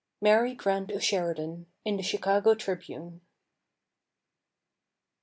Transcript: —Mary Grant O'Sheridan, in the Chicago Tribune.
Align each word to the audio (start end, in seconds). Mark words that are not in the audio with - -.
—Mary 0.19 0.55
Grant 0.55 0.91
O'Sheridan, 0.91 1.67
in 1.85 1.95
the 1.95 2.01
Chicago 2.01 2.55
Tribune. 2.55 3.21